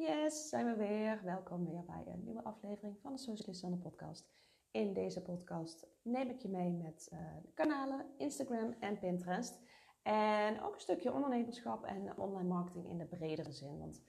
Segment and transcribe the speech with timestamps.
[0.00, 1.20] Yes, zijn we weer.
[1.24, 4.28] Welkom weer bij een nieuwe aflevering van de Socialist de podcast.
[4.70, 7.18] In deze podcast neem ik je mee met uh,
[7.54, 9.60] kanalen Instagram en Pinterest.
[10.02, 13.78] En ook een stukje ondernemerschap en online marketing in de bredere zin.
[13.78, 14.02] Want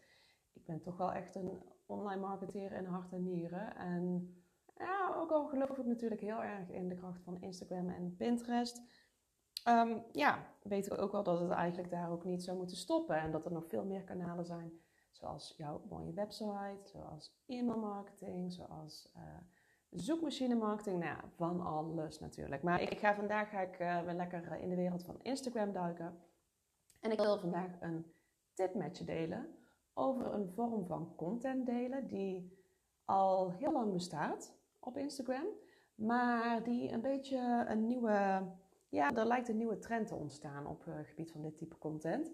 [0.54, 3.76] ik ben toch wel echt een online marketeer in hart en nieren.
[3.76, 4.35] En
[4.76, 8.81] ja, ook al geloof ik natuurlijk heel erg in de kracht van Instagram en Pinterest.
[9.67, 13.15] Um, ja, weet ik ook wel dat het eigenlijk daar ook niet zou moeten stoppen.
[13.15, 14.81] En dat er nog veel meer kanalen zijn
[15.22, 19.22] Zoals jouw mooie website, zoals e-mail marketing, zoals uh,
[19.90, 21.00] zoekmachine marketing.
[21.00, 22.64] Nou ja, van alles natuurlijk.
[22.64, 26.20] Maar ik ga vandaag ga ik, uh, weer lekker in de wereld van Instagram duiken.
[27.00, 28.14] En ik wil vandaag een
[28.54, 29.55] tip met je delen
[29.94, 32.59] over een vorm van content delen die
[33.06, 35.48] al heel lang bestaat op Instagram.
[35.95, 38.48] Maar die een beetje een nieuwe,
[38.90, 42.31] ja, er lijkt een nieuwe trend te ontstaan op het gebied van dit type content.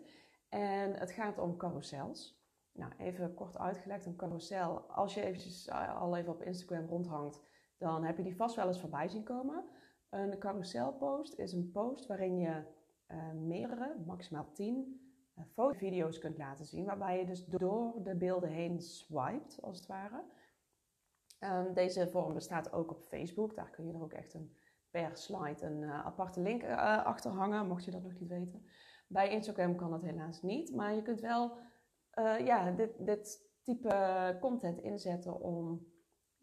[0.49, 2.37] En het gaat om carousels.
[2.77, 4.79] Nou, even kort uitgelegd, een carousel.
[4.79, 7.41] Als je eventjes eh, al even op Instagram rondhangt,
[7.77, 9.65] dan heb je die vast wel eens voorbij zien komen.
[10.09, 12.63] Een carouselpost is een post waarin je
[13.07, 15.01] uh, meerdere, maximaal 10
[15.37, 19.87] uh, fotovideo's kunt laten zien, waarbij je dus door de beelden heen swipet, als het
[19.87, 20.23] ware.
[21.39, 23.55] Um, deze vorm bestaat ook op Facebook.
[23.55, 24.55] Daar kun je er ook echt een,
[24.89, 26.63] per slide een aparte link
[27.03, 28.65] achter hangen, mocht je dat nog niet weten.
[29.07, 31.57] Bij Instagram kan dat helaas niet, maar je kunt wel
[32.19, 35.87] uh, ja, dit, dit type content inzetten om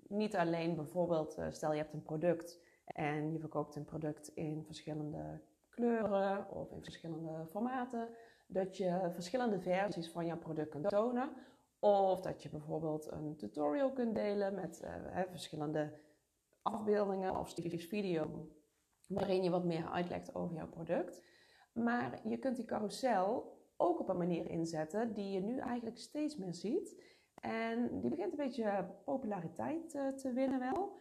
[0.09, 4.65] niet alleen bijvoorbeeld, uh, stel je hebt een product en je verkoopt een product in
[4.65, 8.09] verschillende kleuren of in verschillende formaten,
[8.47, 11.33] dat je verschillende versies van jouw product kunt tonen.
[11.79, 15.93] Of dat je bijvoorbeeld een tutorial kunt delen met hè, verschillende
[16.63, 18.49] afbeeldingen of stukjes video
[19.09, 21.25] waarin je wat meer uitlegt over jouw product.
[21.73, 26.37] Maar je kunt die carousel ook op een manier inzetten die je nu eigenlijk steeds
[26.37, 27.03] meer ziet.
[27.35, 30.99] En die begint een beetje populariteit uh, te winnen wel.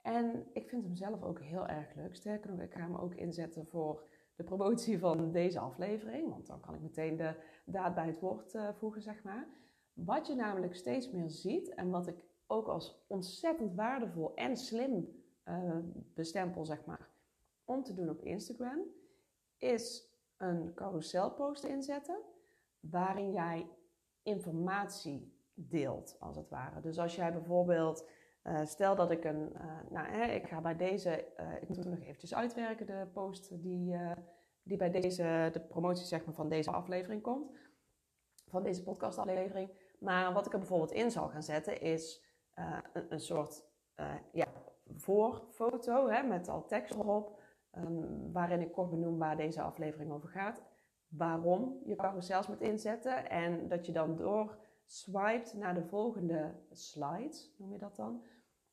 [0.00, 2.14] En ik vind hem zelf ook heel erg leuk.
[2.14, 4.04] Sterker nog, ik ga hem ook inzetten voor
[4.36, 6.28] de promotie van deze aflevering.
[6.28, 9.48] Want dan kan ik meteen de daad bij het woord uh, voegen, zeg maar.
[9.92, 15.22] Wat je namelijk steeds meer ziet en wat ik ook als ontzettend waardevol en slim
[15.44, 15.78] uh,
[16.14, 17.10] bestempel, zeg maar,
[17.64, 18.80] om te doen op Instagram,
[19.58, 20.11] is
[20.42, 22.18] een carouselpost inzetten
[22.80, 23.70] waarin jij
[24.22, 26.80] informatie deelt, als het ware.
[26.80, 28.08] Dus als jij bijvoorbeeld,
[28.44, 31.84] uh, stel dat ik een, uh, nou hè, ik ga bij deze, uh, ik moet
[31.84, 33.96] nog eventjes uitwerken, de post die,
[34.62, 37.50] die bij deze, de promotie zeg maar van deze aflevering komt,
[38.48, 39.70] van deze podcastaflevering.
[39.98, 42.24] Maar wat ik er bijvoorbeeld in zal gaan zetten is
[42.54, 43.64] een, een, soort
[44.32, 44.46] ja,
[44.96, 47.41] voorfoto hè, met al tekst erop.
[47.78, 50.62] Um, waarin ik kort benoem waar deze aflevering over gaat.
[51.08, 53.30] Waarom je carousels moet inzetten.
[53.30, 58.24] En dat je dan door swipet naar de volgende slides, noem je dat dan.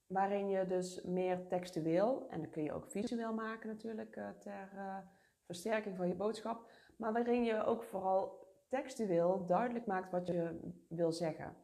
[0.08, 4.72] Waarin je dus meer textueel, en dat kun je ook visueel maken natuurlijk uh, ter
[4.76, 4.98] uh,
[5.46, 6.72] versterking van je boodschap.
[6.98, 11.56] Maar waarin je ook vooral textueel duidelijk maakt wat je wil zeggen.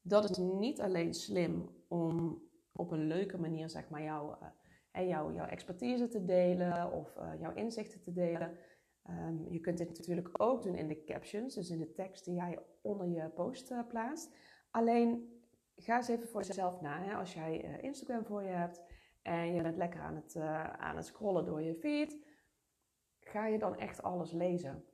[0.00, 2.42] Dat is niet alleen slim om
[2.72, 4.48] op een leuke manier zeg maar jouw uh,
[4.96, 8.58] en jouw, jouw expertise te delen of uh, jouw inzichten te delen.
[9.10, 12.34] Um, je kunt dit natuurlijk ook doen in de captions, dus in de tekst die
[12.34, 14.34] jij onder je post uh, plaatst.
[14.70, 15.34] Alleen
[15.76, 17.02] ga eens even voor jezelf na.
[17.02, 17.14] Hè?
[17.14, 18.82] Als jij uh, Instagram voor je hebt
[19.22, 20.36] en je bent lekker aan het,
[20.78, 22.18] aan het scrollen door je feed,
[23.20, 24.84] ga je dan echt alles lezen?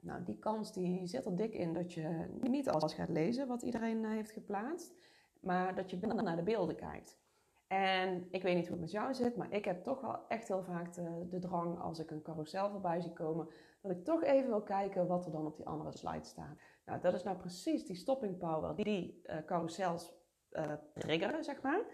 [0.00, 3.62] Nou, die kans die zit er dik in dat je niet alles gaat lezen wat
[3.62, 4.94] iedereen heeft geplaatst,
[5.40, 7.22] maar dat je naar de beelden kijkt.
[7.66, 10.48] En ik weet niet hoe het met jou zit, maar ik heb toch wel echt
[10.48, 10.94] heel vaak
[11.30, 13.48] de, drang als ik een carousel voorbij zie komen,
[13.80, 16.58] dat ik toch even wil kijken wat er dan op die andere slide staat.
[16.84, 20.14] Nou, dat is nou precies die stopping power die die uh, carousels
[20.50, 21.84] uh, triggeren, zeg maar.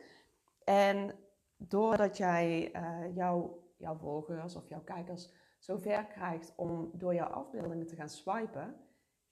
[0.64, 1.14] En
[1.56, 7.86] doordat jij uh, jouw, jouw volgers of jouw kijkers zover krijgt om door jouw afbeeldingen
[7.86, 8.76] te gaan swipen,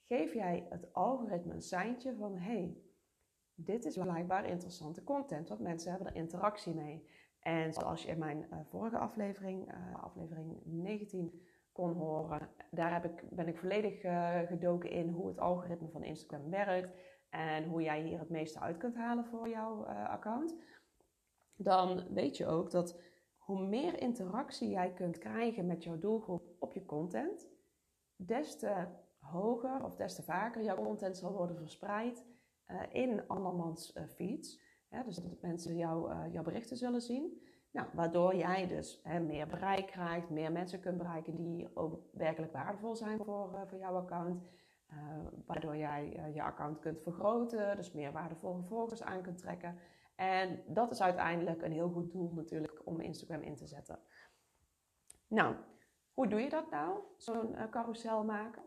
[0.07, 2.77] geef jij het algoritme een seintje van hey,
[3.61, 7.07] dit is blijkbaar interessante content, want mensen hebben er interactie mee.
[7.41, 13.05] En zoals je in mijn uh, vorige aflevering, uh, aflevering 19, kon horen, daar heb
[13.05, 16.97] ik, ben ik volledig uh, gedoken in hoe het algoritme van Instagram werkt
[17.31, 20.57] en hoe jij hier het meeste uit kunt halen voor jouw account.
[21.57, 23.01] Dan weet je ook dat
[23.37, 27.49] hoe meer interactie jij kunt krijgen met jouw doelgroep op je content,
[28.17, 28.87] des te
[29.19, 32.25] hoger of des te vaker jouw content zal worden verspreid
[32.93, 34.61] in andermans uh, feeds.
[35.07, 35.79] dus dat mensen uh,
[36.33, 37.43] jouw berichten zullen zien.
[37.71, 42.97] Nou, waardoor jij dus meer bereik krijgt, meer mensen kunt bereiken die ook werkelijk waardevol
[42.97, 44.43] zijn voor, voor jouw account.
[45.47, 49.79] waardoor jij je account kunt vergroten, dus meer waardevolle volgers aan kunt trekken.
[50.17, 53.99] En dat is uiteindelijk een heel goed doel natuurlijk om Instagram in te zetten.
[55.27, 55.55] Nou,
[56.15, 58.63] hoe doe je dat nou, zo'n carousel maken?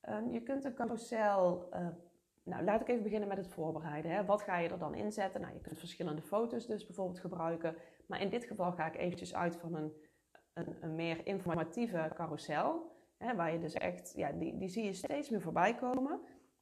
[0.00, 1.68] Ehm, je kunt een carousel
[2.50, 4.10] nou, laat ik even beginnen met het voorbereiden.
[4.10, 4.24] Hè.
[4.24, 5.40] Wat ga je er dan inzetten?
[5.40, 7.76] Nou, je kunt verschillende foto's dus bijvoorbeeld gebruiken.
[8.06, 9.92] Maar in dit geval ga ik eventjes uit van een,
[10.52, 12.98] een, een meer informatieve carousel.
[13.18, 16.20] Hè, waar je dus echt, ja, die, die zie je steeds meer voorbij komen.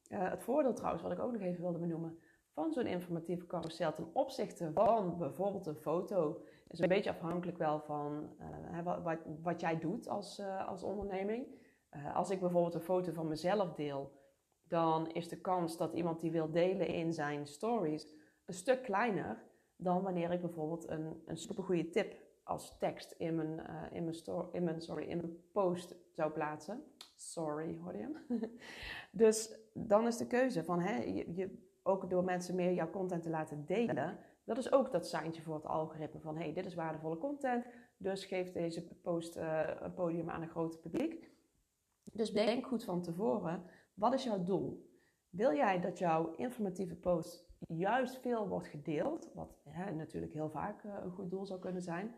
[0.09, 2.19] Uh, het voordeel trouwens, wat ik ook nog even wilde benoemen,
[2.53, 7.79] van zo'n informatieve carousel ten opzichte van bijvoorbeeld een foto, is een beetje afhankelijk wel
[7.79, 8.35] van
[8.71, 11.47] uh, wat, wat, wat, jij doet als, uh, als onderneming.
[12.13, 14.18] als ik bijvoorbeeld een foto van mezelf deel,
[14.69, 18.13] dan is de kans dat iemand die wil delen in zijn stories
[18.45, 19.43] een stuk kleiner
[19.75, 24.15] dan wanneer ik bijvoorbeeld een, een supergoeie tip als tekst in mijn, uh, in, mijn
[24.15, 26.83] story, in, mijn, sorry, in mijn post zou plaatsen.
[27.15, 28.39] Sorry, hoorde je hem?
[29.11, 33.29] dus dan is de keuze van, hè, je, ook door mensen meer jouw content te
[33.29, 37.17] laten delen, dat is ook dat seintje voor het algoritme van, hey, dit is waardevolle
[37.17, 37.65] content,
[37.97, 41.29] dus geef deze post uh, een podium aan een groter publiek.
[42.03, 43.63] Dus denk goed van tevoren
[43.99, 44.89] wat is jouw doel?
[45.29, 50.83] Wil jij dat jouw informatieve post juist veel wordt gedeeld, wat hè, natuurlijk heel vaak
[50.83, 52.15] uh, een goed doel zou kunnen zijn?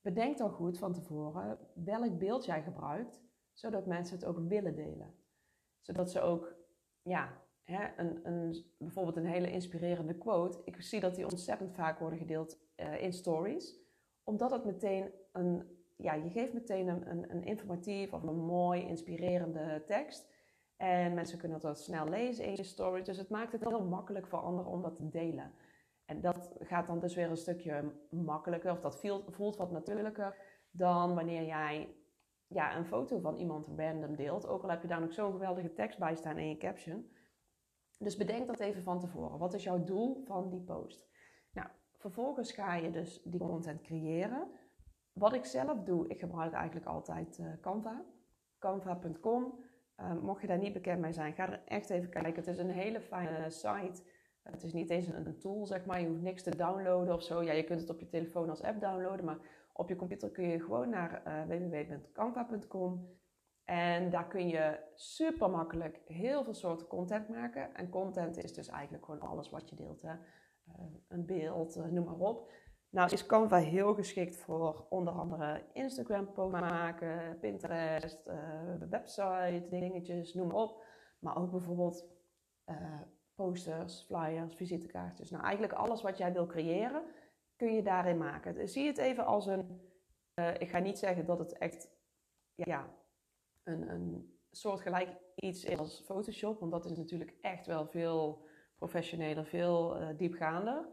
[0.00, 3.22] Bedenk dan goed van tevoren welk beeld jij gebruikt,
[3.52, 5.14] zodat mensen het ook willen delen.
[5.80, 6.54] Zodat ze ook,
[7.02, 10.60] ja, hè, een, een, bijvoorbeeld een hele inspirerende quote.
[10.64, 13.80] Ik zie dat die ontzettend vaak worden gedeeld uh, in stories,
[14.24, 18.82] omdat het meteen een, ja, je geeft meteen een, een, een informatief of een mooi,
[18.82, 20.36] inspirerende tekst
[20.78, 23.02] en mensen kunnen dat snel lezen in je story.
[23.02, 25.52] Dus het maakt het heel makkelijk voor anderen om dat te delen.
[26.04, 30.36] En dat gaat dan dus weer een stukje makkelijker, of dat voelt wat natuurlijker
[30.70, 31.96] dan wanneer jij
[32.46, 34.46] ja, een foto van iemand random deelt.
[34.46, 37.10] Ook al heb je daar nog zo'n geweldige tekst bij staan in je caption.
[37.98, 39.38] Dus bedenk dat even van tevoren.
[39.38, 41.08] Wat is jouw doel van die post?
[41.52, 44.50] Nou, vervolgens ga je dus die content creëren.
[45.12, 48.04] Wat ik zelf doe, ik gebruik eigenlijk altijd uh, Canva.
[48.58, 49.64] Canva.com.
[49.98, 52.34] Ehm, mocht je daar niet bekend mee zijn, ga er echt even kijken.
[52.34, 54.02] Het is een hele fijne site.
[54.42, 56.00] Het is niet eens een, tool, zeg maar.
[56.00, 57.42] Je hoeft niks te downloaden of zo.
[57.42, 59.38] Ja, je kunt het op je telefoon als app downloaden, maar
[59.72, 63.16] op je computer kun je gewoon naar uh, www.canva.com.
[63.64, 67.74] En daar kun je super makkelijk heel veel soorten content maken.
[67.74, 70.02] En content is dus eigenlijk gewoon alles wat je deelt.
[70.02, 70.12] Hè?
[70.12, 72.50] Uh, een beeld, noem maar op.
[72.90, 80.34] Nou is Canva heel geschikt voor onder andere Instagram posts maken, Pinterest, uh, website, dingetjes,
[80.34, 80.84] noem maar op.
[81.18, 82.06] Maar ook bijvoorbeeld
[82.66, 83.00] uh,
[83.34, 85.30] posters, flyers, visitekaartjes.
[85.30, 87.02] Nou, eigenlijk alles wat jij wil creëren,
[87.56, 88.54] kun je daarin maken.
[88.54, 89.80] Dus zie het even als een,
[90.34, 91.90] uh, ik ga niet zeggen dat het echt
[92.54, 92.90] ja,
[93.62, 98.46] een, een soortgelijk iets is als Photoshop, want dat is natuurlijk echt wel veel
[98.76, 100.88] professioneler, veel diepgaander.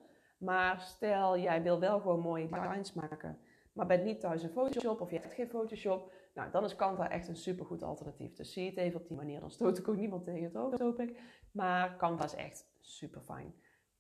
[0.46, 3.40] Maar stel, jij wil wel gewoon mooie designs maken,
[3.74, 7.10] maar bent niet thuis in Photoshop of je hebt geen Photoshop, nou, dan is Canva
[7.10, 8.34] echt een supergoed alternatief.
[8.34, 9.40] Dus zie het even op die manier.
[9.40, 11.20] Dan stoot ik ook niemand tegen het hoop ik.
[11.52, 13.56] Maar Canva is echt super fijn.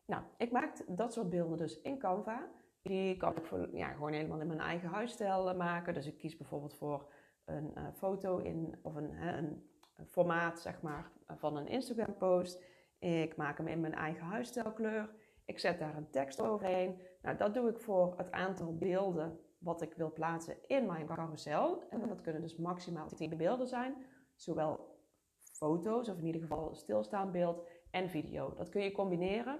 [0.05, 2.47] Nou, ik maak dat soort beelden dus in Canva.
[2.81, 5.93] Die kan ik voor, ja, gewoon helemaal in mijn eigen huisstijl eh, maken.
[5.93, 7.11] Dus ik kies bijvoorbeeld voor
[7.45, 9.63] een uh, foto in, of een, uh, een,
[10.05, 12.63] formaat zeg maar, van een Instagram post.
[12.99, 15.09] Ik maak hem in mijn eigen huisstijlkleur.
[15.45, 17.01] Ik zet daar een tekst overheen.
[17.21, 21.83] Nou, dat doe ik voor het aantal beelden wat ik wil plaatsen in mijn carousel.
[21.89, 23.95] En dat kunnen dus maximaal 10 beelden zijn.
[24.35, 24.99] Zowel
[25.41, 28.53] foto's, of in ieder geval stilstaand beeld, en video.
[28.53, 29.59] Dat kun je combineren.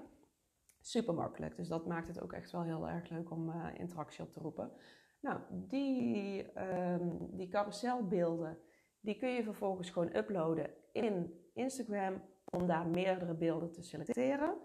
[0.79, 1.57] Super makkelijk.
[1.57, 4.39] Dus dat maakt het ook echt wel heel erg leuk om uh, interactie op te
[4.39, 4.71] roepen.
[5.19, 8.57] Nou, die, um, die carouselbeelden,
[8.99, 14.57] die kun je vervolgens gewoon uploaden in Instagram om daar meerdere beelden te selecteren.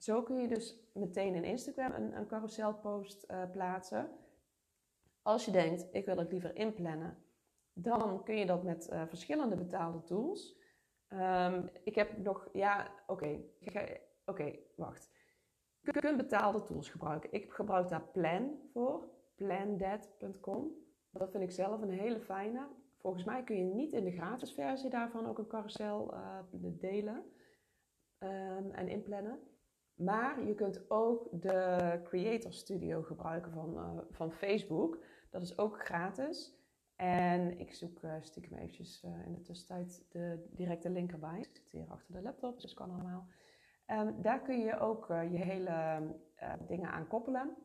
[0.00, 4.10] Zo kun je dus meteen in Instagram een, een carouselpost uh, plaatsen.
[5.22, 7.18] Als je denkt, ik wil het liever inplannen,
[7.72, 10.58] dan kun je dat met uh, verschillende betaalde tools.
[11.08, 13.40] Um, ik heb nog, ja, oké,
[14.24, 15.10] oké, wacht.
[15.80, 17.32] Je kunt betaalde tools gebruiken.
[17.32, 20.72] Ik gebruik daar Plan voor, planthat.com.
[21.10, 22.68] Dat vind ik zelf een hele fijne.
[22.98, 27.24] Volgens mij kun je niet in de gratis versie daarvan ook een carousel uh, delen
[28.18, 29.38] um, en inplannen.
[30.00, 34.98] Maar je kunt ook de Creator Studio gebruiken van, uh, van Facebook.
[35.30, 36.58] Dat is ook gratis.
[36.96, 41.38] En ik zoek uh, stiekem eventjes uh, in de tussentijd de directe link erbij.
[41.38, 43.26] Ik zit hier achter de laptop, dus kan allemaal.
[43.86, 46.02] Um, daar kun je ook je hele
[46.66, 47.56] dingen aan koppelen.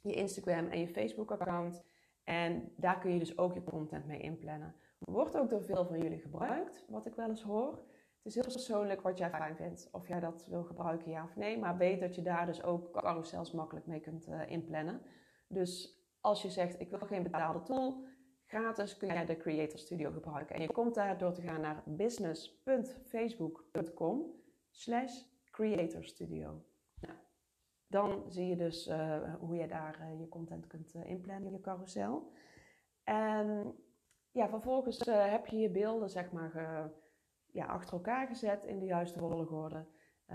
[0.00, 1.84] Je Instagram en je Facebook account.
[2.24, 4.74] En daar kun je dus ook je content mee inplannen.
[4.98, 7.84] Wordt ook door veel van jullie gebruikt, wat ik wel eens hoor.
[8.26, 9.88] Is heel persoonlijk wat jij fijn vindt.
[9.92, 11.58] Of jij dat wil gebruiken, ja of nee.
[11.58, 15.00] Maar weet dat je daar dus ook carousels makkelijk mee kunt uh, inplannen.
[15.48, 18.04] Dus als je zegt, ik wil geen betaalde tool,
[18.46, 20.56] gratis kun jij de Creator Studio gebruiken.
[20.56, 24.32] En je komt daar door te gaan naar business.facebook.com
[24.70, 26.64] slash Creator Studio.
[27.00, 27.14] Nou,
[27.86, 32.32] dan zie je dus uh, hoe je daar uh, je content kunt inplannen, je carousel.
[33.04, 33.74] En
[34.30, 36.90] ja, vervolgens heb je je beelden zeg maar
[37.56, 39.86] ja, achter elkaar gezet in de juiste volgorde.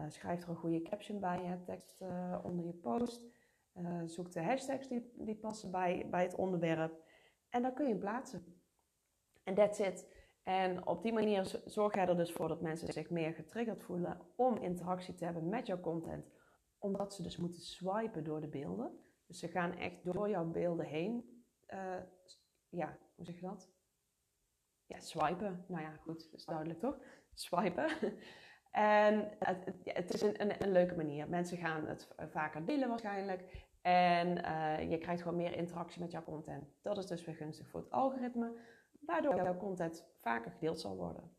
[0.07, 2.01] schrijf er een goede caption bij, je tekst
[2.43, 3.25] onder je post.
[4.05, 7.03] zoek de hashtags die, die passen bij, bij het onderwerp.
[7.49, 8.61] En dan kun je plaatsen.
[9.43, 10.07] En that's it.
[10.43, 14.21] En op die manier zorg jij er dus voor dat mensen zich meer getriggerd voelen
[14.35, 16.31] om interactie te hebben met jouw content.
[16.77, 18.99] Omdat ze dus moeten swipen door de beelden.
[19.27, 21.43] Dus ze gaan echt door jouw beelden heen.
[21.67, 22.01] Uh,
[22.69, 23.69] ja, hoe zeg je dat?
[24.91, 25.65] Ja, swipen.
[25.67, 26.98] Nou ja, goed, dat is duidelijk toch?
[27.33, 27.88] Swipen.
[28.71, 29.31] en
[29.83, 31.29] het, is een, een, een, leuke manier.
[31.29, 33.69] Mensen gaan het vaker delen waarschijnlijk.
[33.81, 36.63] En uh, je krijgt gewoon meer interactie met jouw content.
[36.81, 38.53] Dat is dus weer gunstig voor het algoritme
[39.00, 41.36] waardoor jouw content vaker gedeeld zal worden.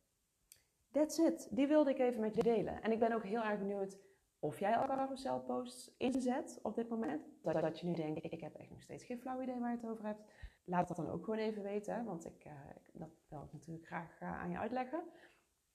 [0.90, 1.48] That's it.
[1.50, 2.82] Die wilde ik even met je delen.
[2.82, 3.98] En ik ben ook heel erg benieuwd
[4.38, 7.22] of jij al carousel posts inzet op dit moment.
[7.42, 9.76] Dat, dat je nu denkt, ik heb echt nog steeds geen flauw idee waar je
[9.76, 10.22] het over hebt.
[10.64, 12.52] Laat dat dan ook gewoon even weten, want ik, uh,
[12.92, 15.02] dat wil ik natuurlijk graag uh, aan je uitleggen.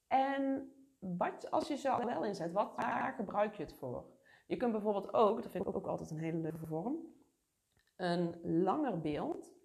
[0.07, 4.05] En wat als je ze al wel inzet, wat, waar gebruik je het voor?
[4.47, 6.97] Je kunt bijvoorbeeld ook, dat vind ik ook altijd een hele leuke vorm,
[7.95, 9.57] een langer beeld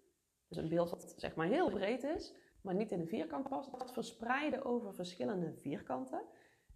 [0.53, 3.79] dus een beeld wat zeg maar heel breed is, maar niet in een vierkant past.
[3.79, 6.21] Dat verspreiden over verschillende vierkanten.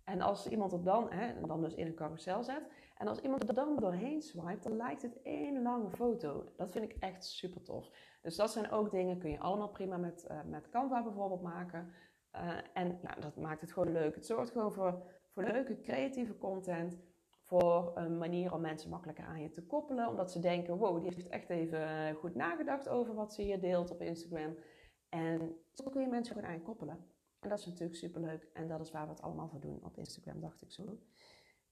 [0.03, 3.47] En als iemand er dan, hè, dan dus in een carousel zet, en als iemand
[3.47, 6.51] er dan doorheen swipe, dan lijkt het één lange foto.
[6.55, 7.89] Dat vind ik echt super tof.
[8.27, 11.93] Dus dat zijn ook dingen, kun je allemaal prima met, uh, met Canva bijvoorbeeld maken.
[12.35, 14.15] Uh, en nou, dat maakt het gewoon leuk.
[14.15, 16.97] Het zorgt gewoon voor, voor leuke, creatieve content
[17.43, 20.07] voor een manier om mensen makkelijker aan je te koppelen.
[20.07, 23.59] Omdat ze denken, wow, die heeft echt even eh, goed nagedacht over wat ze hier
[23.59, 24.57] deelt op Instagram.
[25.09, 27.05] En zo kun je mensen gewoon aan je koppelen.
[27.39, 28.49] En dat is natuurlijk superleuk.
[28.53, 30.99] En dat is waar we het allemaal voor doen op Instagram, dacht ik zo.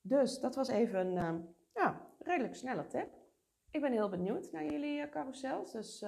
[0.02, 3.10] Dus dat was even een ja, redelijk snelle tip.
[3.72, 5.72] Ik ben heel benieuwd naar jullie uh, carousels.
[5.72, 6.06] Dus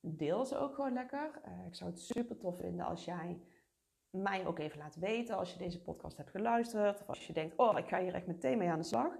[0.00, 1.40] deel ze ook gewoon lekker.
[1.66, 3.40] ik zou het super tof vinden als jij
[4.10, 7.00] mij ook even laten weten als je deze podcast hebt geluisterd.
[7.00, 9.12] Of als je denkt, oh, ik ga hier echt meteen mee aan de slag.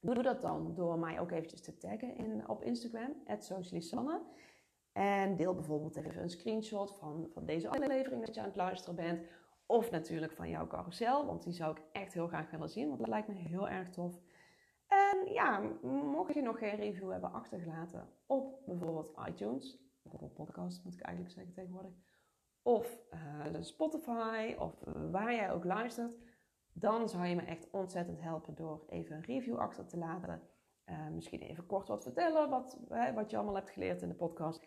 [0.00, 4.22] Doe dat dan door mij ook eventjes te taggen in, op Instagram, @socialisanne.
[4.92, 8.94] En deel bijvoorbeeld even een screenshot van, van deze aflevering dat je aan het luisteren
[8.94, 9.22] bent.
[9.66, 12.98] Of natuurlijk van jouw carousel, want die zou ik echt heel graag willen zien, want
[12.98, 14.20] dat lijkt me heel erg tof.
[14.86, 20.94] En ja, mocht je nog geen review hebben achtergelaten op bijvoorbeeld iTunes, op podcast moet
[20.94, 21.92] ik eigenlijk zeggen tegenwoordig,
[22.62, 26.16] of uh, Spotify of waar jij ook luistert,
[26.72, 30.42] dan zou je me echt ontzettend helpen door even een review achter te laten.
[30.86, 32.78] Uh, misschien even kort wat vertellen wat,
[33.14, 34.66] wat je allemaal hebt geleerd in de podcast.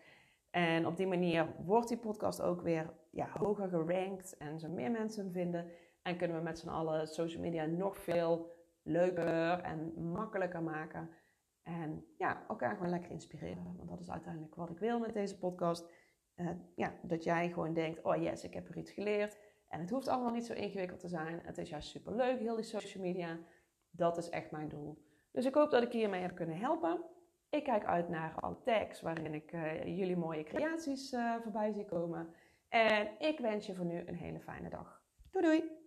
[0.50, 4.92] En op die manier wordt die podcast ook weer ja, hoger gerankt en zo meer
[4.92, 5.72] mensen vinden.
[6.02, 8.52] En kunnen we met z'n allen social media nog veel
[8.84, 11.10] leuker en makkelijker maken.
[12.22, 13.63] Ja, elkaar gewoon lekker inspireren.
[13.63, 15.90] Want dat is uiteindelijk wat ik wil met deze podcast.
[16.36, 19.38] Uh, ja, dat jij gewoon denkt, oh yes, ik heb er iets geleerd.
[19.68, 21.40] En het hoeft allemaal niet zo ingewikkeld te zijn.
[21.44, 23.40] Het is juist super leuk, heel die social media.
[23.90, 25.06] Dat is echt mijn doel.
[25.32, 27.04] Dus ik hoop dat ik hiermee heb kunnen helpen.
[27.50, 31.86] Ik kijk uit naar alle tags waarin ik uh, jullie mooie creaties uh, voorbij zie
[31.86, 32.34] komen.
[32.70, 35.01] En ik wens je voor nu een hele fijne dag.
[35.32, 35.81] Doei doei!